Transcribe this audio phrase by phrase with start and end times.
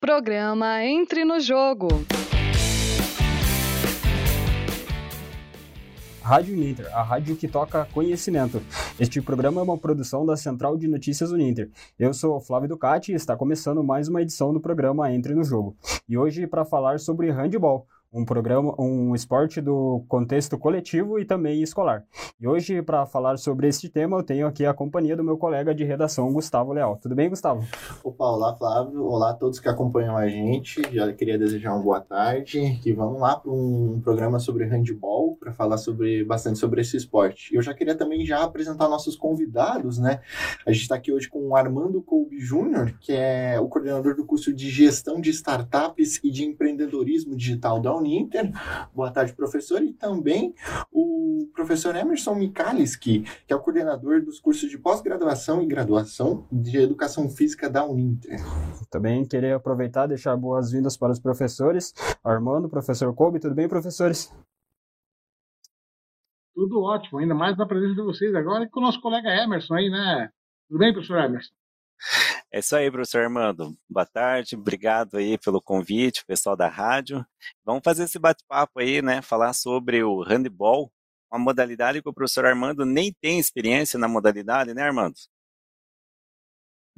[0.00, 1.88] Programa Entre no Jogo.
[6.22, 8.62] Rádio Uninter, a rádio que toca conhecimento.
[9.00, 11.68] Este programa é uma produção da Central de Notícias Uninter.
[11.98, 15.76] Eu sou Flávio Ducati e está começando mais uma edição do programa Entre no Jogo.
[16.08, 21.62] E hoje para falar sobre handball, um programa, um esporte do contexto coletivo e também
[21.62, 22.04] escolar.
[22.40, 25.74] E hoje, para falar sobre este tema, eu tenho aqui a companhia do meu colega
[25.74, 26.96] de redação, Gustavo Leal.
[26.96, 27.66] Tudo bem, Gustavo?
[28.02, 29.04] Opa, olá, Flávio.
[29.04, 30.82] Olá a todos que acompanham a gente.
[30.90, 32.80] Já queria desejar uma boa tarde.
[32.84, 37.54] E vamos lá para um programa sobre handball, para falar sobre bastante sobre esse esporte.
[37.54, 40.20] Eu já queria também já apresentar nossos convidados, né?
[40.66, 44.24] A gente está aqui hoje com o Armando Colby Júnior, que é o coordenador do
[44.24, 48.50] curso de Gestão de Startups e de Empreendedorismo Digital da Uninter.
[48.94, 49.82] Boa tarde, professor.
[49.82, 50.54] E também
[50.90, 56.78] o professor Emerson Mikaliski, que é o coordenador dos cursos de pós-graduação e graduação de
[56.78, 58.38] Educação Física da Uninter.
[58.90, 61.92] Também queria aproveitar e deixar boas-vindas para os professores.
[62.24, 64.32] Armando, professor Kobe, tudo bem, professores?
[66.54, 69.74] Tudo ótimo, ainda mais na presença de vocês agora e com o nosso colega Emerson
[69.74, 70.28] aí, né?
[70.68, 71.57] Tudo bem, professor Emerson?
[72.50, 73.76] É isso aí, professor Armando.
[73.90, 77.24] Boa tarde, obrigado aí pelo convite, pessoal da rádio.
[77.62, 79.20] Vamos fazer esse bate-papo aí, né?
[79.20, 80.90] Falar sobre o handball,
[81.30, 85.14] uma modalidade que o professor Armando nem tem experiência na modalidade, né, Armando?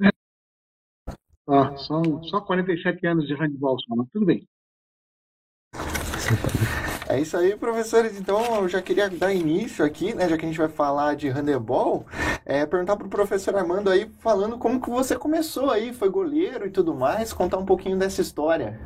[0.01, 0.09] É.
[1.49, 4.47] Ah, são só 47 anos de handball, só, mas tudo bem.
[7.11, 8.17] É isso aí, professores.
[8.17, 11.27] Então, eu já queria dar início aqui, né, já que a gente vai falar de
[11.27, 12.05] handebol,
[12.45, 16.65] é, perguntar para o professor Armando aí, falando como que você começou aí, foi goleiro
[16.65, 18.79] e tudo mais, contar um pouquinho dessa história.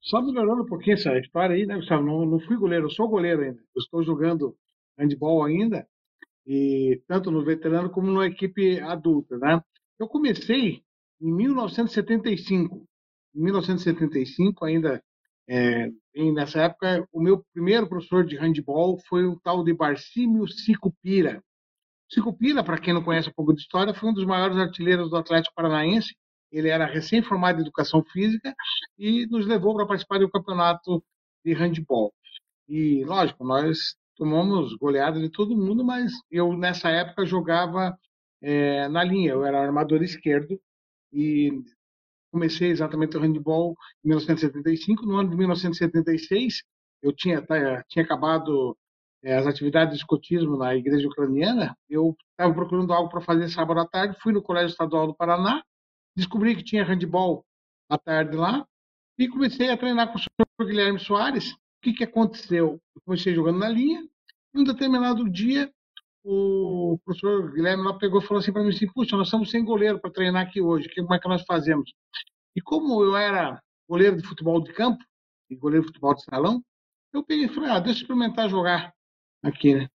[0.00, 2.02] Só melhorando um pouquinho essa história aí, né, Gustavo?
[2.02, 3.60] Não, não fui goleiro, eu sou goleiro ainda.
[3.76, 4.56] Eu estou jogando
[4.96, 5.86] handball ainda,
[6.46, 9.62] e tanto no veterano como na equipe adulta, né?
[10.00, 10.82] Eu comecei
[11.20, 12.86] em 1975.
[13.34, 15.02] Em 1975, ainda
[15.48, 15.88] é,
[16.32, 21.42] nessa época, o meu primeiro professor de handball foi o tal de Barcímio Sicupira.
[22.10, 25.16] Sicupira, para quem não conhece um pouco de história, foi um dos maiores artilheiros do
[25.16, 26.14] Atlético Paranaense.
[26.50, 28.54] Ele era recém-formado em educação física
[28.98, 31.02] e nos levou para participar do campeonato
[31.44, 32.12] de handball.
[32.68, 37.96] E, lógico, nós tomamos goleada de todo mundo, mas eu, nessa época, jogava
[38.42, 39.32] é, na linha.
[39.32, 40.60] Eu era armador esquerdo
[41.12, 41.50] e
[42.30, 43.74] comecei exatamente o handball
[44.04, 45.06] em 1975.
[45.06, 46.62] No ano de 1976,
[47.02, 48.76] eu tinha, tá, tinha acabado
[49.22, 51.76] é, as atividades de escotismo na igreja ucraniana.
[51.88, 55.62] Eu estava procurando algo para fazer sábado à tarde, fui no Colégio Estadual do Paraná,
[56.16, 57.44] descobri que tinha handball
[57.88, 58.66] à tarde lá
[59.18, 61.52] e comecei a treinar com o senhor Guilherme Soares.
[61.52, 62.80] O que, que aconteceu?
[62.94, 64.02] Eu comecei jogando na linha,
[64.54, 65.72] e um determinado dia
[66.30, 69.64] o professor Guilherme lá pegou e falou assim para mim assim, puxa, nós estamos sem
[69.64, 71.90] goleiro para treinar aqui hoje, como é que nós fazemos?
[72.54, 75.02] E como eu era goleiro de futebol de campo
[75.48, 76.62] e goleiro de futebol de salão,
[77.14, 78.92] eu peguei e falei, ah, deixa eu experimentar jogar
[79.42, 79.88] aqui, né?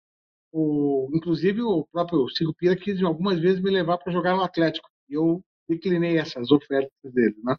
[0.52, 4.88] O, inclusive o próprio Cigo Pira quis algumas vezes me levar para jogar no Atlético.
[5.08, 7.56] E eu declinei essas ofertas dele, né?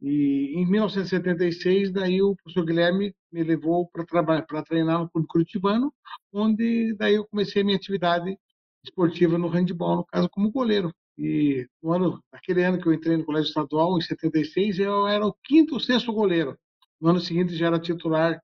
[0.00, 5.26] E em 1976, daí o professor Guilherme me levou para trabalhar, para treinar no Clube
[5.26, 5.92] Curitibano,
[6.32, 8.38] onde daí eu comecei a minha atividade
[8.84, 10.92] esportiva no handball, no caso como goleiro.
[11.18, 15.26] E no ano, aquele ano que eu entrei no colégio estadual, em 76, eu era
[15.26, 16.56] o quinto ou sexto goleiro.
[17.00, 18.40] No ano seguinte já era titular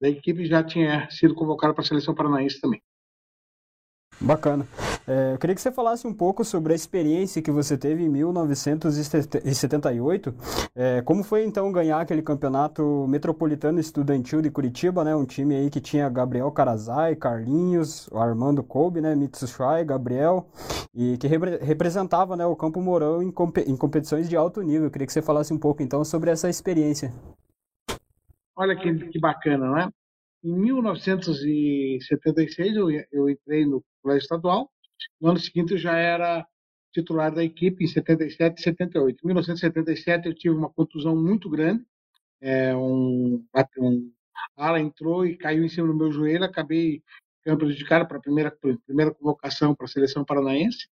[0.00, 2.82] da equipe já tinha sido convocado para a seleção paranaense também.
[4.20, 4.66] Bacana.
[5.06, 8.08] É, eu queria que você falasse um pouco sobre a experiência que você teve em
[8.08, 10.32] 1978.
[10.74, 15.16] É, como foi então ganhar aquele campeonato metropolitano estudantil de Curitiba, né?
[15.16, 19.16] Um time aí que tinha Gabriel Carazai, Carlinhos, Armando Kobe, né?
[19.16, 20.46] Mitsushai, Gabriel,
[20.94, 24.84] e que repre representava né, o Campo Mourão em, comp em competições de alto nível.
[24.84, 27.12] Eu queria que você falasse um pouco então sobre essa experiência.
[28.54, 29.88] Olha que, que bacana, né?
[30.44, 34.70] Em 1976 eu, eu entrei no colégio estadual.
[35.20, 36.46] No ano seguinte eu já era
[36.92, 39.20] titular da equipe em 77 e 78.
[39.22, 41.84] Em 1977 eu tive uma contusão muito grande.
[42.40, 43.44] É, um,
[43.78, 44.12] um
[44.56, 46.44] ala entrou e caiu em cima do meu joelho.
[46.44, 47.02] Acabei
[47.38, 48.56] ficando prejudicado para a primeira,
[48.86, 50.88] primeira convocação para a seleção paranaense.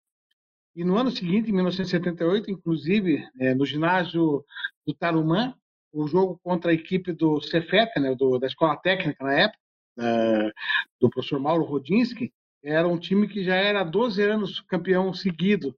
[0.74, 4.44] E no ano seguinte, em 1978, inclusive, é, no ginásio
[4.86, 5.54] do Tarumã,
[5.92, 9.58] o jogo contra a equipe do Cefet, né, do, da escola técnica na época,
[9.98, 10.52] uh,
[11.00, 15.74] do professor Mauro Rodinski, era um time que já era há 12 anos campeão seguido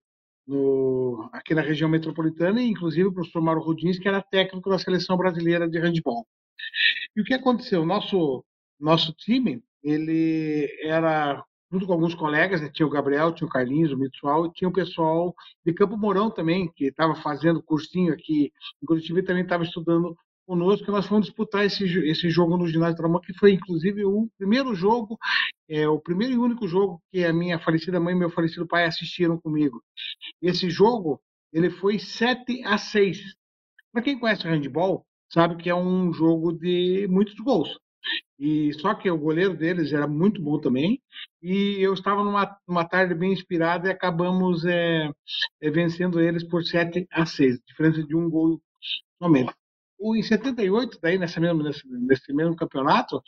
[0.47, 5.17] no, aqui na região metropolitana, e inclusive o professor Mauro Rodinski era técnico da seleção
[5.17, 6.27] brasileira de handball.
[7.17, 7.85] E o que aconteceu?
[7.85, 8.45] Nosso,
[8.79, 12.69] nosso time ele era junto com alguns colegas, né?
[12.69, 15.35] tinha o Gabriel, tinha o Carlinhos, o Mitsual, e tinha o pessoal
[15.65, 18.53] de Campo Mourão também, que estava fazendo cursinho aqui
[18.83, 20.15] em Curitiba e também estava estudando
[20.47, 24.75] conosco, nós fomos disputar esse, esse jogo no ginásio Traumão, que foi inclusive o primeiro
[24.75, 25.19] jogo,
[25.69, 28.85] é, o primeiro e único jogo que a minha falecida mãe e meu falecido pai
[28.85, 29.83] assistiram comigo.
[30.41, 31.21] Esse jogo,
[31.53, 33.35] ele foi 7 a 6.
[33.93, 37.79] Para quem conhece o handball, sabe que é um jogo de muitos gols.
[38.39, 41.01] E só que o goleiro deles era muito bom também.
[41.41, 45.09] E eu estava numa, numa tarde bem inspirada e acabamos é,
[45.61, 48.61] é, vencendo eles por 7 a 6, diferença de um gol
[49.23, 49.53] somente.
[50.03, 53.23] O, em 78, daí nessa mesmo, nesse, nesse mesmo campeonato,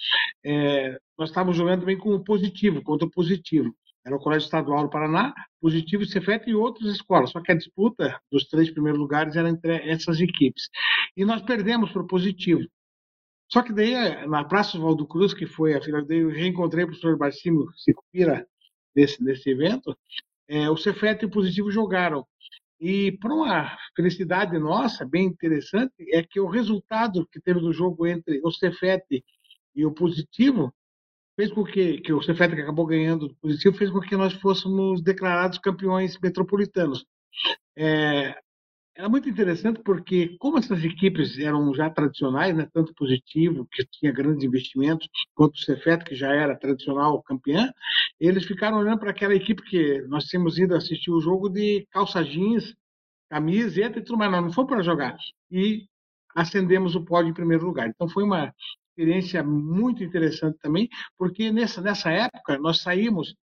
[0.45, 3.73] é, nós estávamos jogando também com o positivo, contra o positivo.
[4.05, 7.31] Era o Colégio Estadual do Paraná, Positivo e Cefet e outras escolas.
[7.31, 10.69] Só que a disputa dos três primeiros lugares era entre essas equipes.
[11.17, 12.61] E nós perdemos para o Positivo.
[13.51, 16.89] Só que daí, na Praça Oswaldo Cruz, que foi a final, daí eu reencontrei o
[16.89, 18.47] professor Barcimo Sicupira
[18.95, 19.97] nesse, nesse evento,
[20.49, 22.27] é, o Cefet e o Positivo jogaram.
[22.87, 28.07] E para uma felicidade nossa, bem interessante, é que o resultado que teve do jogo
[28.07, 29.25] entre o Cefete
[29.75, 30.71] e o Positivo
[31.35, 34.35] fez com que, que o Cefete que acabou ganhando do Positivo fez com que nós
[34.35, 37.07] fôssemos declarados campeões metropolitanos.
[37.75, 38.39] É,
[38.97, 44.13] era muito interessante porque, como essas equipes eram já tradicionais, né, tanto Positivo, que tinha
[44.13, 47.73] grandes investimentos, quanto o Cefet, que já era tradicional campeã,
[48.21, 52.23] eles ficaram olhando para aquela equipe que nós tínhamos ido assistir o jogo de calça
[52.23, 52.75] jeans,
[53.29, 54.31] camiseta e tudo mais.
[54.31, 55.17] Não fomos para jogar.
[55.51, 55.87] E
[56.35, 57.89] acendemos o pódio em primeiro lugar.
[57.89, 58.55] Então foi uma
[58.91, 60.89] experiência muito interessante também,
[61.19, 63.35] porque nessa, nessa época nós saímos,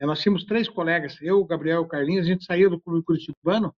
[0.00, 2.80] eh, nós tínhamos três colegas, eu, o Gabriel e o Carlinhos, a gente saía do
[2.80, 3.72] clube curitibano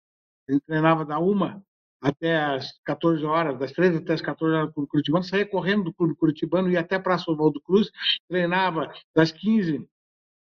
[0.53, 1.63] gente treinava da uma
[2.01, 5.85] até as 14 horas, das 13 até as 14 horas do Clube Curitibano, saía correndo
[5.85, 7.89] do Clube Curitibano, ia até a Praça Oswaldo Cruz,
[8.27, 9.85] treinava das 15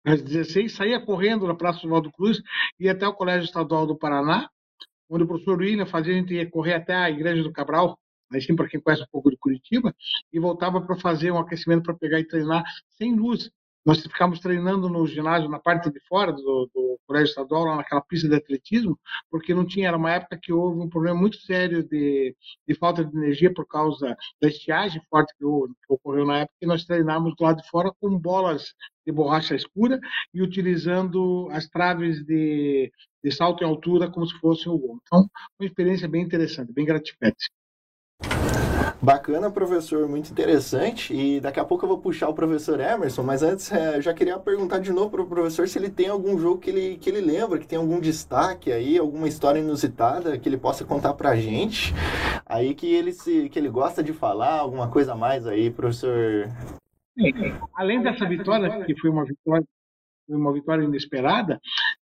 [0.03, 2.41] às 16, saía correndo na Praça Oswaldo Cruz,
[2.79, 4.49] ia até o Colégio Estadual do Paraná,
[5.09, 7.97] onde o professor William fazia a gente correr até a Igreja do Cabral,
[8.31, 9.95] aí sim para quem conhece um pouco de Curitiba,
[10.33, 12.63] e voltava para fazer um aquecimento para pegar e treinar
[12.97, 13.51] sem luz,
[13.85, 18.01] nós ficamos treinando no ginásio, na parte de fora do, do colégio estadual, lá naquela
[18.01, 18.99] pista de atletismo,
[19.29, 22.35] porque não tinha, era uma época que houve um problema muito sério de,
[22.67, 25.45] de falta de energia por causa da estiagem forte que,
[25.87, 28.73] ocorreu na época, e nós treinávamos do lado de fora com bolas
[29.05, 29.99] de borracha escura
[30.33, 32.91] e utilizando as traves de,
[33.23, 34.99] de salto em altura como se fosse o gol.
[35.03, 35.29] Então,
[35.59, 37.51] uma experiência bem interessante, bem gratificante.
[39.05, 41.13] Bacana, professor, muito interessante.
[41.13, 44.39] E daqui a pouco eu vou puxar o professor Emerson, mas antes é, já queria
[44.39, 47.21] perguntar de novo para o professor se ele tem algum jogo que ele, que ele
[47.21, 51.35] lembra, que tem algum destaque aí, alguma história inusitada que ele possa contar para a
[51.35, 51.93] gente.
[52.47, 56.49] Aí que ele, se, que ele gosta de falar, alguma coisa a mais aí, professor.
[57.75, 59.67] Além dessa vitória, que foi uma vitória,
[60.27, 61.59] uma vitória inesperada,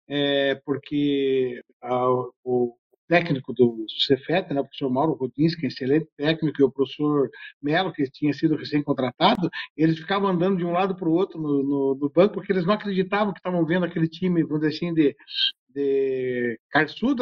[0.07, 2.07] é, porque a,
[2.45, 2.77] o
[3.11, 7.29] técnico do Cefet, né, o professor Mauro Rodinski, excelente técnico, e o professor
[7.61, 11.61] Melo, que tinha sido recém-contratado, eles ficavam andando de um lado para o outro no,
[11.65, 14.95] no, no, banco, porque eles não acreditavam que estavam vendo aquele time, vamos dizer assim,
[14.95, 15.17] de,
[15.75, 16.57] de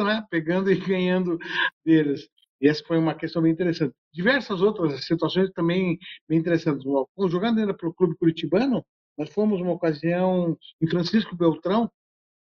[0.05, 1.39] né, pegando e ganhando
[1.83, 2.29] deles.
[2.61, 3.95] E essa foi uma questão bem interessante.
[4.13, 5.99] Diversas outras situações também
[6.29, 6.85] bem interessantes.
[7.31, 8.85] Jogando ainda para o Clube Curitibano,
[9.17, 11.91] nós fomos uma ocasião em Francisco Beltrão,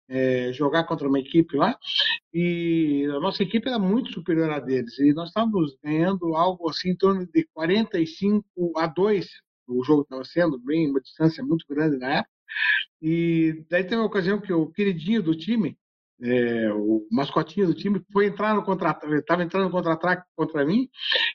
[0.08, 1.78] é, jogar contra uma equipe lá.
[2.32, 4.98] E a nossa equipe era muito superior a deles.
[4.98, 8.44] E nós estávamos ganhando algo assim em torno de 45
[8.76, 9.28] a 2
[9.66, 12.34] o jogo estava sendo bem uma distância muito grande na época.
[13.00, 15.76] E daí teve uma ocasião que o queridinho do time
[16.22, 20.88] é, o mascotinho do time foi entrar no contra estava entrando no contra-ataque contra mim.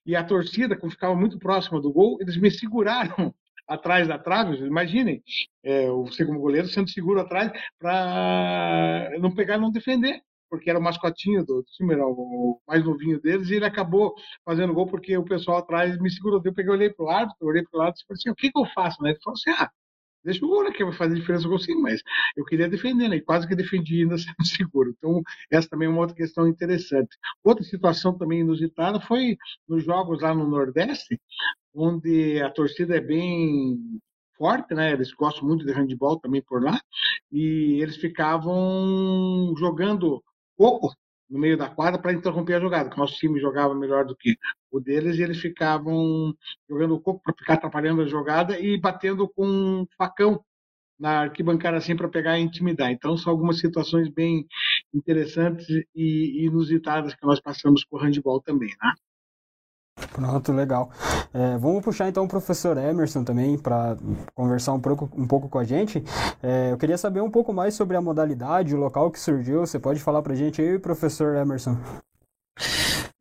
[0.05, 3.33] E a torcida como ficava muito próxima do gol eles me seguraram
[3.69, 5.21] atrás da trave, imaginem,
[5.63, 10.79] é, você como goleiro sendo seguro atrás para não pegar e não defender, porque era
[10.79, 15.15] o mascotinho do time, era o mais novinho deles, e ele acabou fazendo gol porque
[15.15, 16.41] o pessoal atrás me segurou.
[16.43, 18.51] Eu peguei, olhei para o árbitro, olhei para o lado e falei assim, o que,
[18.51, 19.01] que eu faço?
[19.03, 19.11] Né?
[19.11, 19.69] Ele falou assim, ah,
[20.23, 22.01] deixa o gol aqui, vai fazer diferença o gol sim, mas
[22.35, 23.17] eu queria defender, né?
[23.17, 24.93] E quase que defendi ainda sendo seguro.
[24.97, 25.21] Então,
[25.51, 27.15] essa também é uma outra questão interessante.
[27.43, 31.19] Outra situação também inusitada foi nos jogos lá no Nordeste,
[31.79, 34.00] onde a torcida é bem
[34.38, 34.91] forte, né?
[34.91, 36.79] Eles gostam muito de handball também por lá,
[37.31, 40.24] e eles ficavam jogando
[40.57, 40.93] coco
[41.29, 44.15] no meio da quadra para interromper a jogada, que o nosso time jogava melhor do
[44.15, 44.36] que
[44.71, 46.33] o deles, e eles ficavam
[46.67, 50.43] jogando coco para ficar atrapalhando a jogada e batendo com um facão
[51.00, 52.91] na arquibancada assim para pegar e intimidar.
[52.91, 54.45] Então são algumas situações bem
[54.93, 58.93] interessantes e inusitadas que nós passamos com o handball também, né?
[60.12, 60.89] Pronto, legal.
[61.34, 63.98] É, vamos puxar então o professor Emerson também para
[64.34, 66.03] conversar um pouco, um pouco com a gente.
[66.41, 69.62] É, eu queria saber um pouco mais sobre a modalidade, o local que surgiu.
[69.62, 71.77] Você pode falar para a gente aí, professor Emerson?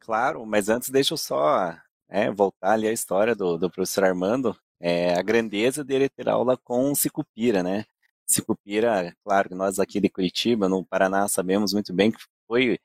[0.00, 1.74] Claro, mas antes deixa eu só
[2.08, 4.56] é, voltar ali à história do, do professor Armando.
[4.80, 7.84] É, a grandeza dele ter aula com Cicupira, né?
[8.26, 12.78] Cicupira, claro que nós aqui de Curitiba, no Paraná, sabemos muito bem que foi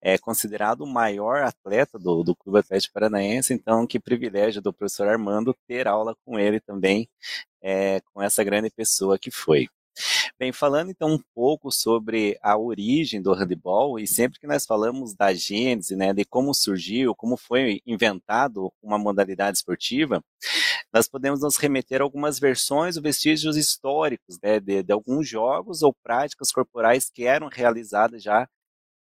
[0.00, 5.08] é considerado o maior atleta do, do Clube Atlético Paranaense, então que privilégio do professor
[5.08, 7.08] Armando ter aula com ele também,
[7.62, 9.68] é, com essa grande pessoa que foi.
[10.38, 15.12] Bem, falando então um pouco sobre a origem do handebol, e sempre que nós falamos
[15.14, 20.22] da gênese, né, de como surgiu, como foi inventado uma modalidade esportiva,
[20.92, 25.82] nós podemos nos remeter a algumas versões ou vestígios históricos né, de, de alguns jogos
[25.82, 28.48] ou práticas corporais que eram realizadas já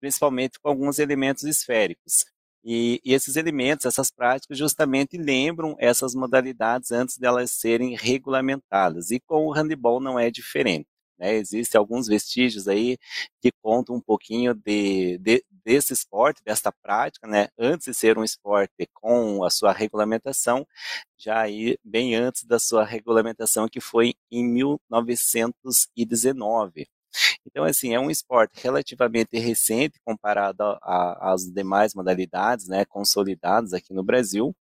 [0.05, 2.27] principalmente com alguns elementos esféricos.
[2.63, 9.11] E, e, esses elementos, essas práticas, justamente lembram essas modalidades antes delas serem regulamentadas.
[9.11, 10.87] E com o handebol não é diferente.
[11.19, 11.37] Né?
[11.37, 12.99] Existem alguns vestígios aí
[13.41, 17.49] que contam um pouquinho de, de, desse esporte, desta prática, né?
[17.59, 20.67] antes de ser um esporte com a sua regulamentação,
[21.17, 26.87] já aí bem antes da sua regulamentação, que foi em 1919.
[27.47, 34.03] Então, assim, é um esporte relativamente recente comparado às demais modalidades, né, consolidadas aqui no
[34.03, 34.55] Brasil,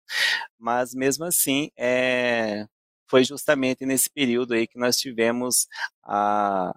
[0.60, 2.66] mas mesmo assim, é,
[3.10, 5.68] foi justamente nesse período aí que nós tivemos
[6.04, 6.74] a,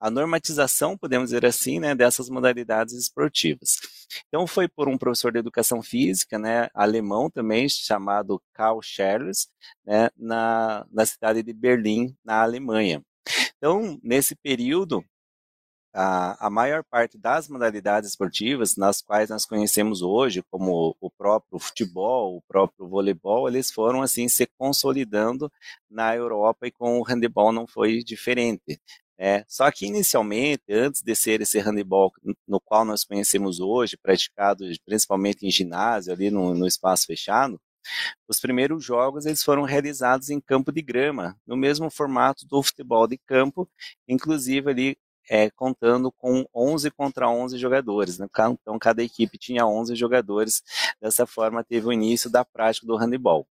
[0.00, 3.78] a normatização, podemos dizer assim, né, dessas modalidades esportivas.
[4.28, 9.48] Então foi por um professor de educação física, né, alemão também, chamado Karl Scherles,
[9.84, 13.02] né, na, na cidade de Berlim, na Alemanha.
[13.56, 15.04] Então, nesse período,
[15.92, 21.58] a, a maior parte das modalidades esportivas, nas quais nós conhecemos hoje, como o próprio
[21.58, 25.50] futebol, o próprio voleibol, eles foram assim se consolidando
[25.90, 28.80] na Europa e com o handebol não foi diferente.
[29.20, 32.12] É, só que inicialmente, antes de ser esse handebol
[32.46, 37.60] no qual nós conhecemos hoje, praticado principalmente em ginásio, ali no, no espaço fechado,
[38.28, 43.06] os primeiros jogos eles foram realizados em campo de grama, no mesmo formato do futebol
[43.08, 43.68] de campo,
[44.06, 44.98] inclusive ali
[45.30, 48.18] é, contando com 11 contra 11 jogadores.
[48.18, 48.26] Né?
[48.30, 50.62] Então, cada equipe tinha 11 jogadores.
[51.00, 53.46] Dessa forma, teve o início da prática do handebol.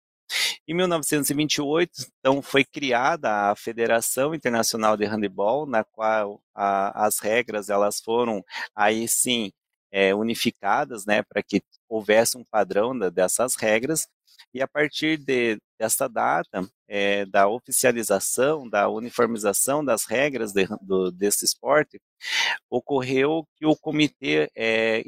[0.66, 7.68] Em 1928, então, foi criada a Federação Internacional de Handebol, na qual a, as regras
[7.68, 8.42] elas foram
[8.74, 9.52] aí sim
[9.92, 14.08] é, unificadas, né, para que houvesse um padrão da, dessas regras.
[14.52, 21.10] E a partir de, desta data, é, da oficialização, da uniformização das regras de, do,
[21.10, 22.00] desse esporte,
[22.70, 25.02] ocorreu que o Comitê é,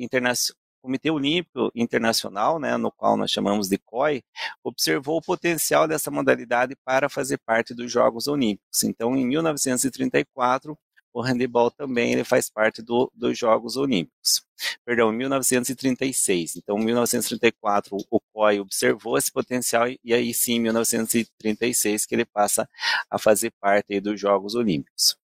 [0.87, 4.23] Comitê Olímpico Internacional, né, no qual nós chamamos de COI,
[4.62, 8.85] observou o potencial dessa modalidade para fazer parte dos Jogos Olímpicos.
[8.85, 10.78] Então, em 1934,
[11.16, 14.44] o handebol também ele faz parte do, dos Jogos Olímpicos.
[14.85, 16.56] Perdão, em 1936.
[16.56, 22.26] Então, em 1934, o COI observou esse potencial e aí sim, em 1936, que ele
[22.26, 22.68] passa
[23.11, 25.16] a fazer parte dos Jogos Olímpicos.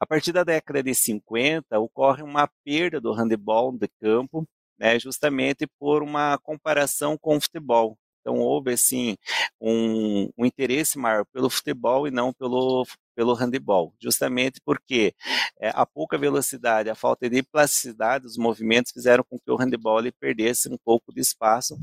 [0.00, 4.48] A partir da década de 50, ocorre uma perda do handebol de campo,
[4.78, 7.98] né, justamente por uma comparação com o futebol.
[8.20, 9.16] Então houve assim
[9.60, 15.14] um, um, interesse maior pelo futebol e não pelo pelo handebol, justamente porque
[15.60, 19.98] é, a pouca velocidade, a falta de plasticidade dos movimentos fizeram com que o handebol
[19.98, 21.76] ele perdesse um pouco de espaço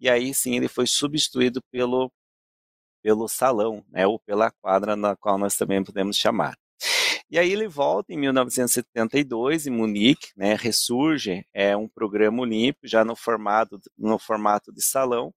[0.00, 2.10] e aí sim ele foi substituído pelo
[3.02, 6.54] pelo salão, né, ou pela quadra na qual nós também podemos chamar.
[7.30, 13.04] E aí ele volta em 1972 em Munique, né, ressurge é um programa olímpico já
[13.04, 15.32] no formato no formato de salão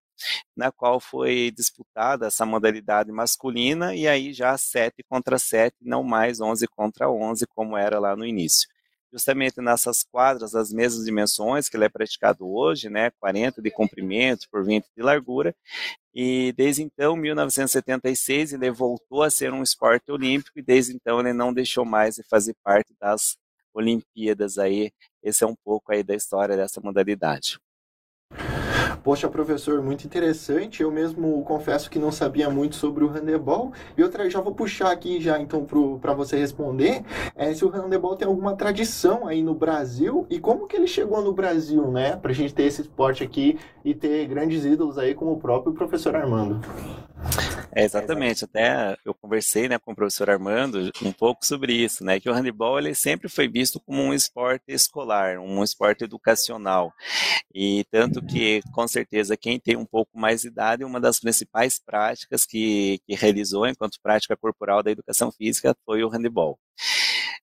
[0.56, 6.40] na qual foi disputada essa modalidade masculina e aí já 7 contra 7, não mais
[6.42, 8.68] 11 contra 11 como era lá no início.
[9.12, 14.48] Justamente nessas quadras das mesmas dimensões que ele é praticado hoje, né, 40 de comprimento
[14.52, 15.56] por 20 de largura,
[16.14, 21.34] e desde então, 1976, ele voltou a ser um esporte olímpico e desde então ele
[21.34, 23.36] não deixou mais de fazer parte das
[23.74, 24.92] Olimpíadas aí.
[25.24, 27.60] Esse é um pouco aí da história dessa modalidade.
[29.04, 30.82] Poxa, professor, muito interessante.
[30.82, 33.74] Eu mesmo confesso que não sabia muito sobre o handebol.
[33.98, 35.68] E outra, já vou puxar aqui já então
[36.00, 37.04] para você responder
[37.36, 41.22] é, se o handebol tem alguma tradição aí no Brasil e como que ele chegou
[41.22, 42.16] no Brasil, né?
[42.16, 45.74] Para a gente ter esse esporte aqui e ter grandes ídolos aí como o próprio
[45.74, 46.62] professor Armando.
[47.76, 52.20] É, exatamente, até eu conversei né, com o professor Armando um pouco sobre isso, né,
[52.20, 56.94] que o handebol ele sempre foi visto como um esporte escolar, um esporte educacional,
[57.54, 58.62] e tanto que,
[58.94, 63.68] certeza, quem tem um pouco mais de idade, uma das principais práticas que, que realizou
[63.68, 66.58] enquanto prática corporal da educação física foi o handebol.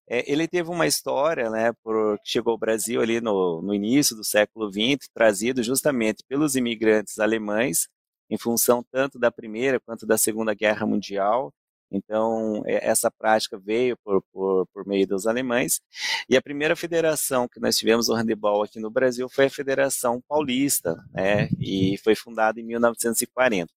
[0.09, 4.25] É, ele teve uma história, né, por, chegou ao Brasil ali no, no início do
[4.25, 7.87] século XX, trazido justamente pelos imigrantes alemães,
[8.29, 11.53] em função tanto da Primeira quanto da Segunda Guerra Mundial.
[11.91, 15.81] Então, é, essa prática veio por, por, por, meio dos alemães.
[16.29, 20.23] E a primeira federação que nós tivemos o handebol aqui no Brasil foi a Federação
[20.29, 21.49] Paulista, né?
[21.59, 23.71] E foi fundada em 1940.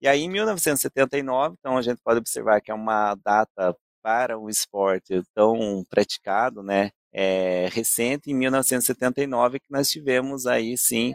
[0.00, 4.48] E aí, em 1979, então a gente pode observar que é uma data para um
[4.48, 6.90] esporte tão praticado, né?
[7.12, 11.14] É, recente, em 1979, que nós tivemos aí sim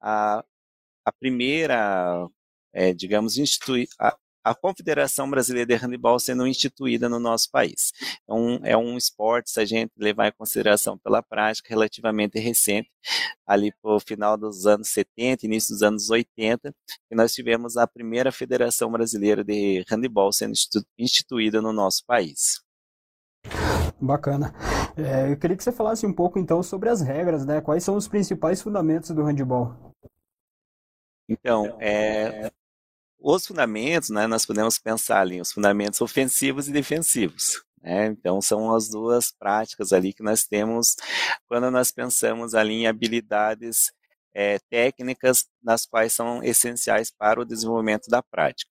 [0.00, 0.44] a,
[1.04, 2.26] a primeira,
[2.72, 7.92] é, digamos, institui a, a Confederação Brasileira de Handebol sendo instituída no nosso país.
[8.22, 12.90] Então, é um esporte, se a gente levar em consideração pela prática, relativamente recente,
[13.46, 16.74] ali para o final dos anos 70, início dos anos 80,
[17.08, 20.54] que nós tivemos a primeira Federação Brasileira de Handebol sendo
[20.98, 22.60] instituída no nosso país.
[24.00, 24.54] Bacana.
[24.96, 27.60] É, eu queria que você falasse um pouco então sobre as regras, né?
[27.60, 29.94] Quais são os principais fundamentos do handebol?
[31.28, 32.50] Então, é,
[33.20, 37.62] os fundamentos, né, nós podemos pensar ali, os fundamentos ofensivos e defensivos.
[37.82, 38.06] Né?
[38.06, 40.96] Então, são as duas práticas ali que nós temos
[41.48, 43.92] quando nós pensamos ali em habilidades
[44.34, 48.70] é, técnicas nas quais são essenciais para o desenvolvimento da prática.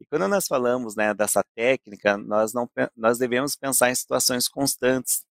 [0.00, 5.24] E quando nós falamos né, dessa técnica, nós, não, nós devemos pensar em situações constantes,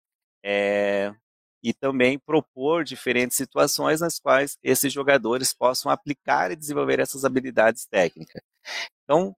[0.44, 1.14] é,
[1.64, 7.86] e também propor diferentes situações nas quais esses jogadores possam aplicar e desenvolver essas habilidades
[7.86, 8.42] técnicas.
[9.04, 9.36] Então,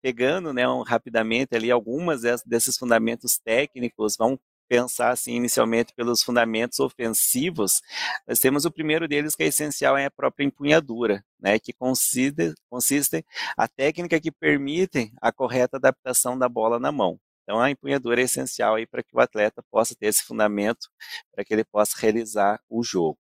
[0.00, 6.78] pegando né, um, rapidamente ali algumas desses fundamentos técnicos, vamos pensar assim inicialmente pelos fundamentos
[6.78, 7.80] ofensivos,
[8.26, 12.54] nós temos o primeiro deles que é essencial é a própria empunhadura, né, que consiste,
[12.70, 13.24] consiste
[13.56, 17.18] a técnica que permite a correta adaptação da bola na mão.
[17.42, 20.88] Então, a empunhadura é essencial aí para que o atleta possa ter esse fundamento,
[21.32, 23.18] para que ele possa realizar o jogo.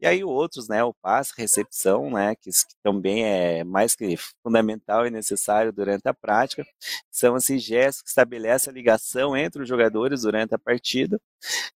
[0.00, 5.06] E aí outros, né, o passe, recepção, né, que, que, também é mais que fundamental
[5.06, 6.64] e necessário durante a prática,
[7.10, 11.20] são esses gestos que estabelecem a ligação entre os jogadores durante a partida.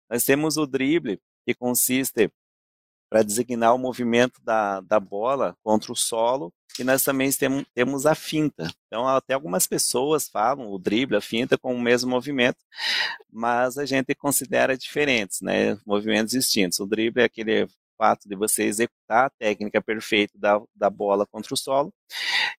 [0.10, 2.32] Nós temos o drible, que consiste
[3.10, 8.06] para designar o movimento da, da bola contra o solo, e nós também temos, temos
[8.08, 8.71] a finta.
[8.88, 12.58] Então, até algumas pessoas falam o drible, a finta, com o mesmo movimento,
[13.32, 15.77] mas a gente considera diferentes, né?
[15.86, 16.79] Movimentos distintos.
[16.79, 17.67] O drible é aquele
[18.03, 21.93] fato de você executar a técnica perfeita da, da bola contra o solo,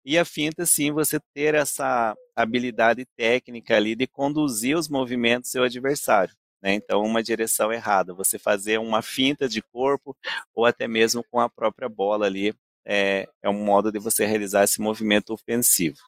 [0.02, 5.52] e a finta, sim, você ter essa habilidade técnica ali de conduzir os movimentos do
[5.52, 6.34] seu adversário.
[6.62, 6.72] Né?
[6.72, 10.16] Então, uma direção errada, você fazer uma finta de corpo
[10.54, 12.54] ou até mesmo com a própria bola ali,
[12.86, 15.98] é, é um modo de você realizar esse movimento ofensivo.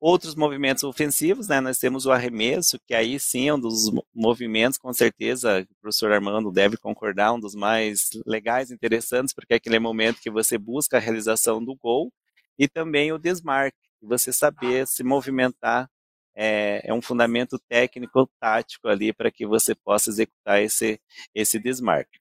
[0.00, 4.78] Outros movimentos ofensivos, né, nós temos o arremesso, que aí sim é um dos movimentos,
[4.78, 9.78] com certeza, o professor Armando deve concordar, um dos mais legais, interessantes, porque é aquele
[9.78, 12.10] momento que você busca a realização do gol,
[12.58, 15.86] e também o desmarque, você saber se movimentar
[16.34, 20.98] é, é um fundamento técnico tático ali para que você possa executar esse,
[21.34, 22.18] esse desmarque.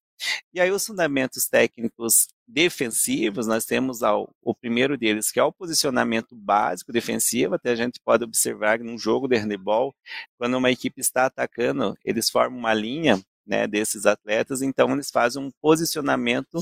[0.53, 5.53] E aí os fundamentos técnicos defensivos, nós temos ao, o primeiro deles, que é o
[5.53, 9.93] posicionamento básico defensivo, até a gente pode observar que num jogo de handebol,
[10.38, 15.41] quando uma equipe está atacando, eles formam uma linha né, desses atletas, então eles fazem
[15.41, 16.59] um posicionamento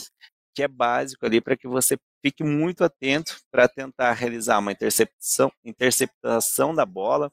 [0.54, 5.52] que é básico ali para que você fique muito atento para tentar realizar uma interceptação,
[5.64, 7.32] interceptação da bola,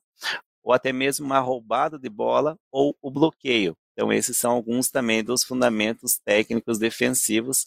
[0.62, 3.77] ou até mesmo uma roubada de bola ou o bloqueio.
[3.95, 7.67] Então, esses são alguns também dos fundamentos técnicos defensivos,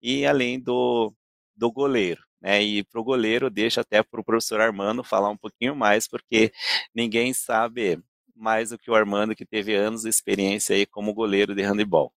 [0.00, 1.12] e além do,
[1.56, 2.22] do goleiro.
[2.40, 2.62] Né?
[2.62, 6.52] E para o goleiro, deixa até para o professor Armando falar um pouquinho mais, porque
[6.94, 8.00] ninguém sabe
[8.36, 12.12] mais do que o Armando, que teve anos de experiência aí como goleiro de handebol.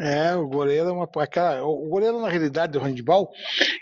[0.00, 1.08] É, o goleiro é uma.
[1.18, 3.30] Aquela, o goleiro, na realidade, do handball,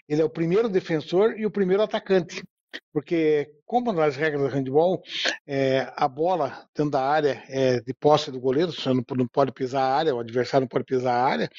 [0.09, 2.45] ele é o primeiro defensor e o primeiro atacante.
[2.93, 5.03] Porque, como nas regras do handball,
[5.47, 9.53] é, a bola dentro da área é de posse do goleiro, você não, não pode
[9.53, 11.51] pisar a área, o adversário não pode pisar a área.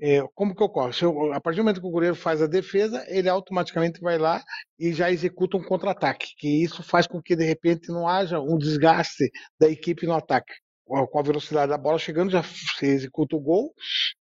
[0.00, 0.92] É, como que ocorre?
[1.00, 4.42] Eu, a partir do momento que o goleiro faz a defesa, ele automaticamente vai lá
[4.78, 8.58] e já executa um contra-ataque, que isso faz com que, de repente, não haja um
[8.58, 10.52] desgaste da equipe no ataque.
[10.86, 13.74] Com a velocidade da bola chegando, já você executa o gol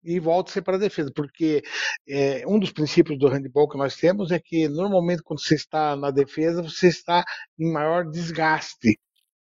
[0.04, 1.62] e volta-se para a defesa, porque
[2.08, 5.96] é, um dos princípios do handball que nós temos é que normalmente quando você está
[5.96, 7.24] na defesa, você está
[7.58, 8.98] em maior desgaste.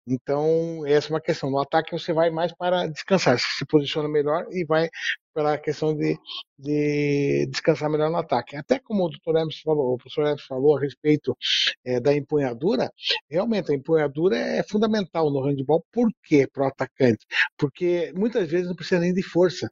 [0.08, 1.50] Então, essa é uma questão.
[1.52, 4.90] No ataque, você vai mais para descansar, você se posiciona melhor e vai
[5.34, 6.18] para a questão de,
[6.58, 8.56] de descansar melhor no ataque.
[8.56, 9.12] Até como o
[9.64, 11.38] falou, o professor Emerson falou a respeito
[11.86, 12.92] é, da empunhadura,
[13.30, 15.86] realmente a empunhadura é fundamental no handball.
[15.92, 17.26] Por quê para o atacante?
[17.58, 19.70] Porque muitas vezes não precisa nem de força.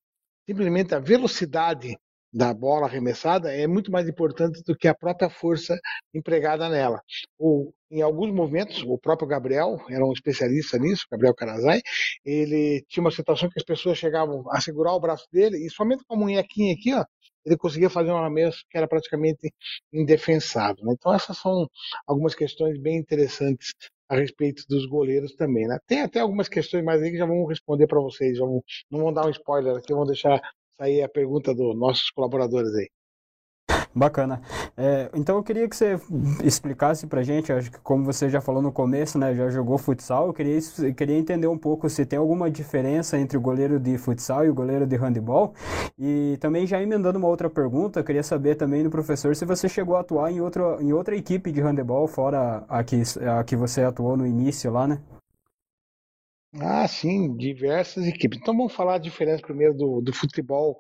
[0.48, 1.98] Simplesmente a velocidade
[2.32, 5.78] da bola arremessada é muito mais importante do que a própria força
[6.14, 7.02] empregada nela.
[7.38, 11.82] Ou, em alguns momentos, o próprio Gabriel era um especialista nisso, Gabriel Carazai,
[12.24, 16.04] ele tinha uma situação que as pessoas chegavam a segurar o braço dele e somente
[16.08, 17.04] com a munhequinha aqui, ó,
[17.46, 19.52] ele conseguia fazer um arremesso que era praticamente
[19.92, 20.84] indefensável.
[20.86, 20.94] Né?
[20.98, 21.68] Então essas são
[22.08, 23.74] algumas questões bem interessantes
[24.10, 25.68] a respeito dos goleiros também.
[25.68, 25.78] Né?
[25.88, 28.38] Tem até algumas questões mais aí que já vamos responder para vocês.
[28.40, 30.42] Vamos, não vamos dar um spoiler aqui, vamos deixar
[30.80, 32.90] sair a pergunta dos nossos colaboradores aí.
[33.94, 34.42] Bacana.
[34.78, 36.00] É, então eu queria que você
[36.44, 40.28] explicasse pra gente, acho que como você já falou no começo, né, já jogou futsal,
[40.28, 40.60] eu queria,
[40.96, 44.54] queria entender um pouco se tem alguma diferença entre o goleiro de futsal e o
[44.54, 45.54] goleiro de handebol.
[45.98, 49.68] E também já emendando uma outra pergunta, eu queria saber também do professor se você
[49.68, 53.02] chegou a atuar em, outro, em outra equipe de handebol, fora a que,
[53.40, 55.00] a que você atuou no início lá, né?
[56.56, 58.40] Ah, sim, diversas equipes.
[58.42, 60.80] Então vamos falar a diferença primeiro do, do futebol,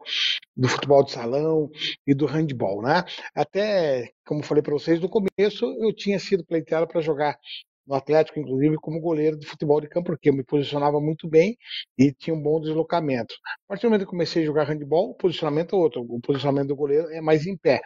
[0.57, 1.69] do futebol de salão
[2.07, 3.03] e do handball, né?
[3.35, 7.37] Até, como falei para vocês, no começo eu tinha sido pleiteado para jogar
[7.85, 11.55] no Atlético, inclusive, como goleiro de futebol de campo, porque eu me posicionava muito bem
[11.97, 13.35] e tinha um bom deslocamento.
[13.65, 16.01] A partir do momento que comecei a jogar handball, o posicionamento é outro.
[16.07, 17.81] O posicionamento do goleiro é mais em pé.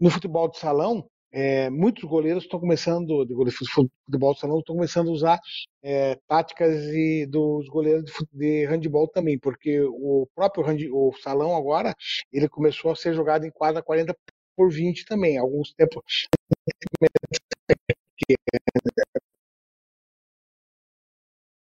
[0.00, 5.08] No futebol de salão, é, muitos goleiros estão começando, de futebol de salão, estão começando
[5.08, 5.40] a usar
[5.82, 11.56] é, táticas e dos goleiros de, de handball também, porque o próprio hand, o salão
[11.56, 11.94] agora,
[12.32, 14.14] ele começou a ser jogado em quadra 40
[14.56, 16.28] por 20 também, alguns tempos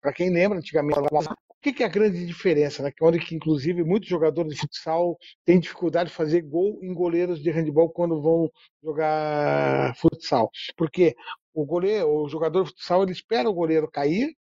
[0.02, 1.00] para quem lembra, antigamente
[1.62, 2.82] que, que é a grande diferença?
[2.82, 2.92] Né?
[3.02, 7.52] Onde que, inclusive, muitos jogadores de futsal têm dificuldade de fazer gol em goleiros de
[7.52, 8.52] handball quando vão
[8.84, 10.50] jogar futsal.
[10.76, 11.16] Porque
[11.54, 14.34] o goleiro, o jogador de futsal, ele espera o goleiro cair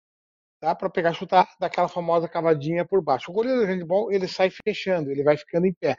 [0.59, 3.29] tá, para pegar chutar daquela famosa cavadinha por baixo.
[3.29, 5.95] O goleiro de handball, ele sai fechando, ele vai ficando em pé.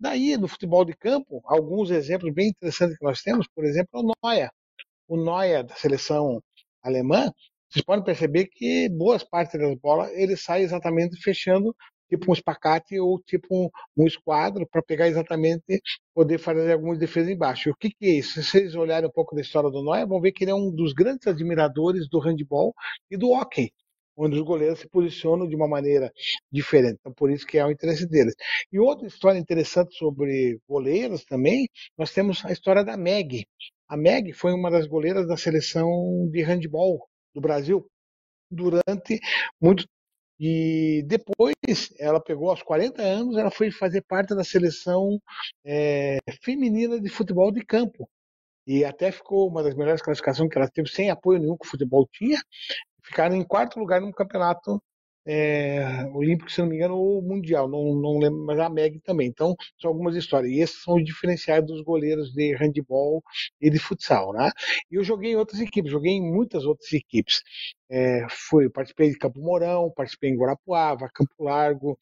[0.00, 4.14] Daí, no futebol de campo, alguns exemplos bem interessantes que nós temos, por exemplo, o
[4.22, 4.50] Noia.
[5.08, 6.42] O Noia da seleção
[6.82, 7.32] alemã,
[7.70, 11.74] vocês podem perceber que boas partes das bolas ele sai exatamente fechando
[12.08, 15.80] tipo um espacate ou tipo um, um esquadro para pegar exatamente
[16.14, 17.68] poder fazer algumas defesas embaixo.
[17.68, 18.42] E o que, que, é isso?
[18.42, 20.70] Se vocês olharem um pouco da história do Noia, vão ver que ele é um
[20.70, 22.74] dos grandes admiradores do handball
[23.10, 23.70] e do hockey,
[24.16, 26.10] onde os goleiros se posicionam de uma maneira
[26.50, 26.96] diferente.
[27.00, 28.34] Então, por isso que é o interesse deles.
[28.72, 33.46] E outra história interessante sobre goleiros também, nós temos a história da Meg.
[33.88, 37.86] A Meg foi uma das goleiras da seleção de handball do Brasil
[38.50, 39.20] durante
[39.60, 39.84] muito
[40.40, 41.54] e depois
[41.98, 45.20] ela pegou aos 40 anos, ela foi fazer parte da seleção
[45.64, 48.08] é, feminina de futebol de campo.
[48.64, 51.70] E até ficou uma das melhores classificações que ela teve, sem apoio nenhum que o
[51.70, 52.38] futebol tinha.
[53.02, 54.80] Ficaram em quarto lugar no campeonato
[55.28, 59.28] é, olímpico, se não me engano, ou mundial, não, não lembro, mas a MEG também.
[59.28, 60.50] Então, são algumas histórias.
[60.50, 63.22] E esses são os diferenciais dos goleiros de handball
[63.60, 64.50] e de futsal, né?
[64.90, 67.42] E eu joguei em outras equipes, joguei em muitas outras equipes.
[67.90, 71.98] É, fui, participei de Campo Mourão, participei em Guarapuava, Campo Largo,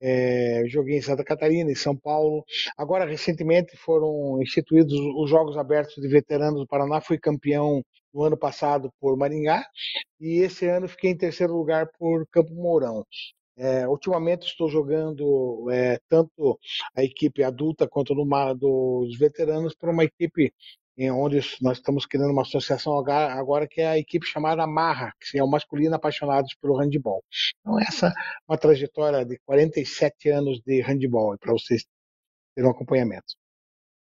[0.00, 2.44] é, joguei em Santa Catarina, em São Paulo.
[2.76, 7.82] Agora, recentemente, foram instituídos os Jogos Abertos de Veteranos do Paraná, fui campeão
[8.12, 9.64] no ano passado por Maringá
[10.20, 13.04] e esse ano fiquei em terceiro lugar por Campo Mourão.
[13.56, 16.58] É, ultimamente estou jogando é, tanto
[16.96, 20.52] a equipe adulta quanto no dos veteranos para uma equipe
[20.96, 25.38] em onde nós estamos criando uma associação agora que é a equipe chamada Marra, que
[25.38, 27.22] é o masculino apaixonados pelo handball.
[27.60, 28.12] Então essa é
[28.48, 31.84] uma trajetória de 47 anos de handball para vocês
[32.54, 33.34] terem um acompanhamento.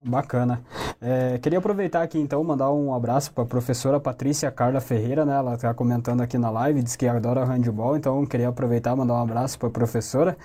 [0.07, 0.63] Bacana.
[1.01, 5.37] É, queria aproveitar aqui então mandar um abraço para a professora Patrícia Carla Ferreira, né?
[5.37, 9.15] Ela está comentando aqui na live, diz que adora handball, então queria aproveitar e mandar
[9.15, 10.37] um abraço para a professora.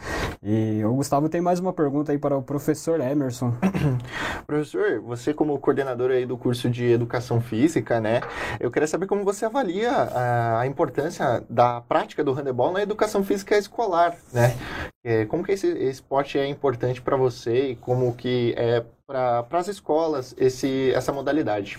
[0.42, 3.54] E o Gustavo tem mais uma pergunta aí para o professor Emerson.
[4.48, 8.22] professor, você como coordenador aí do curso de Educação Física, né?
[8.60, 13.24] Eu queria saber como você avalia a, a importância da prática do handebol na educação
[13.24, 14.56] física escolar, né?
[15.04, 19.68] É, como que esse esporte é importante para você e como que é para as
[19.68, 21.78] escolas esse, essa modalidade?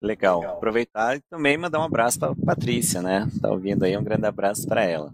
[0.00, 0.42] Legal.
[0.44, 3.28] Aproveitar e também mandar um abraço para Patrícia, né?
[3.40, 3.96] Tá ouvindo aí?
[3.96, 5.12] Um grande abraço para ela.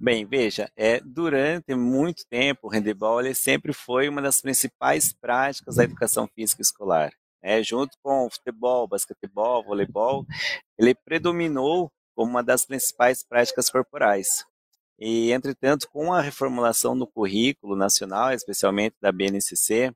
[0.00, 5.76] Bem, veja, é, durante muito tempo o handebol ele sempre foi uma das principais práticas
[5.76, 7.12] da educação física escolar.
[7.42, 10.24] É, junto com o futebol, basquetebol, voleibol,
[10.78, 14.44] ele predominou como uma das principais práticas corporais.
[14.98, 19.92] E, entretanto, com a reformulação do currículo nacional, especialmente da BNCC,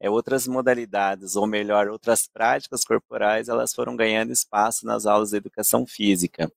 [0.00, 5.36] é, outras modalidades, ou melhor, outras práticas corporais, elas foram ganhando espaço nas aulas de
[5.36, 6.50] educação física.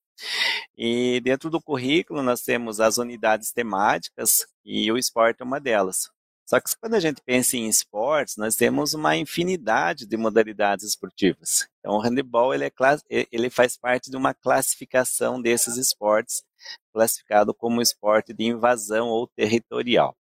[0.76, 6.10] E dentro do currículo nós temos as unidades temáticas e o esporte é uma delas.
[6.46, 11.68] Só que quando a gente pensa em esportes, nós temos uma infinidade de modalidades esportivas.
[11.80, 16.44] Então, o handebol ele, é, ele faz parte de uma classificação desses esportes,
[16.92, 20.16] classificado como esporte de invasão ou territorial.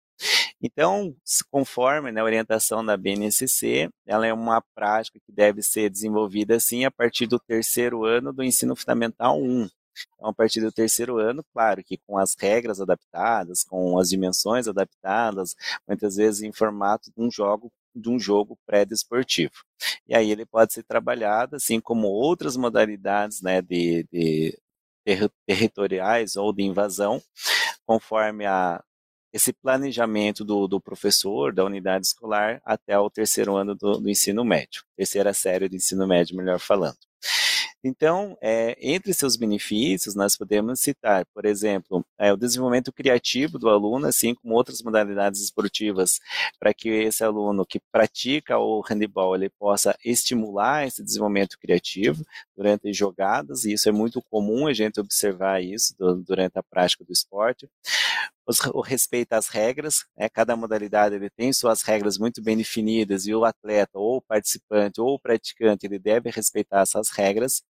[0.62, 1.16] Então,
[1.52, 6.86] conforme né, a orientação da BNCC, ela é uma prática que deve ser desenvolvida assim
[6.86, 9.70] a partir do terceiro ano do ensino fundamental 1.
[10.16, 14.68] Então, a partir do terceiro ano, claro que com as regras adaptadas, com as dimensões
[14.68, 15.56] adaptadas,
[15.88, 19.54] muitas vezes em formato de um jogo de um jogo pré-desportivo.
[20.06, 24.60] E aí ele pode ser trabalhado, assim como outras modalidades né, de, de
[25.48, 27.22] territoriais ou de invasão,
[27.86, 28.84] conforme a,
[29.32, 34.44] esse planejamento do, do, professor, da unidade escolar, até o terceiro ano do, do ensino
[34.44, 36.98] médio, terceira série do ensino médio, melhor falando.
[37.88, 43.69] Então, é, entre seus benefícios, nós podemos citar, por exemplo, é, o desenvolvimento criativo do
[43.69, 46.19] aluno, assim como outras modalidades esportivas,
[46.60, 52.26] para que esse aluno que pratica o handebol ele possa estimular esse desenvolvimento criativo
[52.58, 55.93] durante as jogadas, e isso é muito comum a gente observar isso
[56.26, 57.69] durante a prática do esporte
[58.74, 60.30] o respeito às regras, né?
[60.30, 65.02] cada modalidade ele tem suas regras muito bem definidas e o atleta ou o participante
[65.02, 67.64] ou o praticante ele deve respeitar essas regras,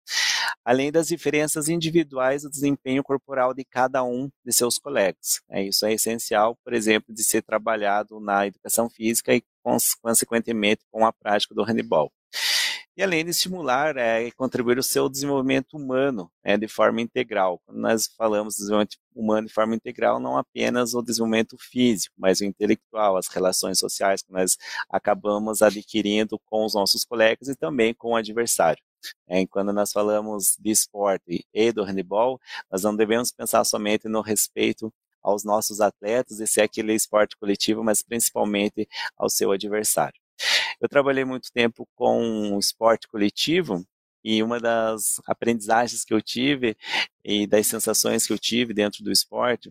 [0.64, 5.40] além das diferenças individuais do desempenho corporal de cada um de seus colegas.
[5.48, 9.42] É, isso é essencial, por exemplo, de ser trabalhado na educação física e
[10.02, 12.12] consequentemente com a prática do handebol
[12.96, 17.60] e além de estimular é, contribuir o seu desenvolvimento humano é, de forma integral.
[17.66, 22.40] Quando nós falamos de desenvolvimento humano de forma integral, não apenas o desenvolvimento físico, mas
[22.40, 24.56] o intelectual, as relações sociais que nós
[24.88, 28.82] acabamos adquirindo com os nossos colegas e também com o adversário.
[29.28, 34.20] É, quando nós falamos de esporte e do handebol, nós não devemos pensar somente no
[34.20, 40.23] respeito aos nossos atletas, esse é aquele esporte coletivo, mas principalmente ao seu adversário.
[40.80, 43.84] Eu trabalhei muito tempo com esporte coletivo
[44.24, 46.76] e uma das aprendizagens que eu tive
[47.24, 49.70] e das sensações que eu tive dentro do esporte,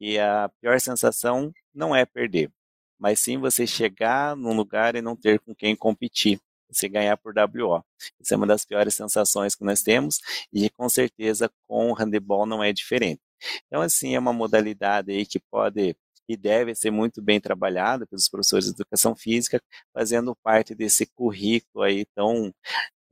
[0.00, 2.50] e a pior sensação não é perder,
[2.98, 7.34] mas sim você chegar num lugar e não ter com quem competir, você ganhar por
[7.36, 7.82] WO.
[8.20, 10.20] Isso é uma das piores sensações que nós temos
[10.52, 13.20] e com certeza com o handebol não é diferente.
[13.66, 15.96] Então, assim, é uma modalidade aí que pode
[16.28, 19.60] e deve ser muito bem trabalhada pelos professores de educação física,
[19.92, 22.52] fazendo parte desse currículo aí tão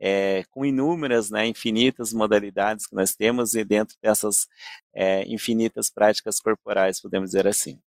[0.01, 4.47] é, com inúmeras, né, infinitas modalidades que nós temos e dentro dessas
[4.95, 7.81] é, infinitas práticas corporais, podemos dizer assim.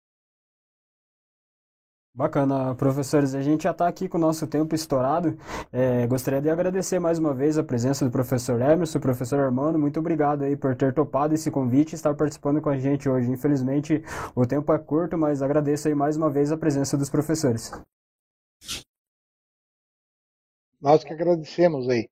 [2.17, 3.36] Bacana, professores.
[3.36, 5.38] A gente já está aqui com o nosso tempo estourado.
[5.71, 9.77] É, gostaria de agradecer mais uma vez a presença do professor Emerson, professor Armando.
[9.77, 13.30] Muito obrigado aí por ter topado esse convite e estar participando com a gente hoje.
[13.30, 14.03] Infelizmente,
[14.34, 17.71] o tempo é curto, mas agradeço aí mais uma vez a presença dos professores.
[20.82, 22.10] Nós que agradecemos aí.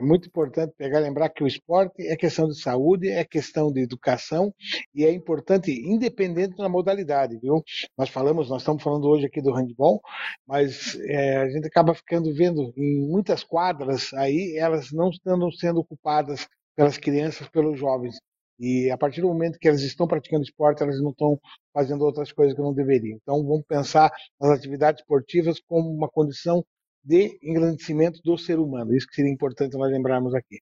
[0.00, 3.82] É muito importante pegar lembrar que o esporte é questão de saúde, é questão de
[3.82, 4.50] educação
[4.94, 7.62] e é importante independente da modalidade, viu?
[7.98, 10.00] Nós falamos, nós estamos falando hoje aqui do handball,
[10.46, 15.80] mas é, a gente acaba ficando vendo em muitas quadras aí elas não estão sendo
[15.80, 18.16] ocupadas pelas crianças, pelos jovens.
[18.58, 21.38] E a partir do momento que elas estão praticando esporte, elas não estão
[21.74, 23.18] fazendo outras coisas que não deveriam.
[23.20, 24.10] Então, vamos pensar
[24.40, 26.64] nas atividades esportivas como uma condição
[27.02, 28.94] de engrandecimento do ser humano.
[28.94, 30.60] Isso que seria importante nós lembrarmos aqui.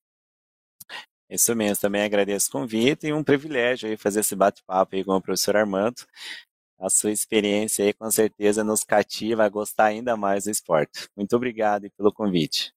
[1.31, 5.13] Isso mesmo, também agradeço o convite e um privilégio aí fazer esse bate-papo aí com
[5.15, 6.07] o professor Armando.
[6.81, 11.09] A sua experiência aí com certeza nos cativa a gostar ainda mais do esporte.
[11.17, 12.73] Muito obrigado pelo convite.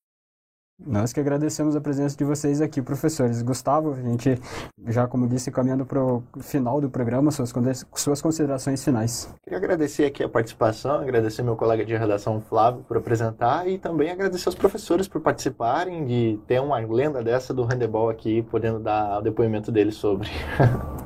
[0.86, 3.42] Nós que agradecemos a presença de vocês aqui, professores.
[3.44, 4.40] Gustavo, a gente
[4.88, 7.54] já, como disse, caminhando para o final do programa, suas,
[7.94, 9.32] suas considerações finais.
[9.44, 14.10] Queria agradecer aqui a participação, agradecer meu colega de redação Flávio por apresentar e também
[14.10, 19.20] agradecer aos professores por participarem de ter uma lenda dessa do handebol aqui, podendo dar
[19.20, 20.30] o depoimento deles sobre.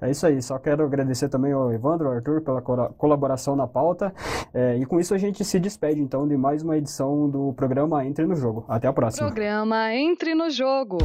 [0.00, 4.12] É isso aí, só quero agradecer também ao Evandro, ao Arthur, pela colaboração na pauta.
[4.54, 8.04] É, e com isso a gente se despede então de mais uma edição do programa
[8.06, 8.64] Entre no Jogo.
[8.68, 9.26] Até a próxima.
[9.28, 10.98] Programa Entre no Jogo.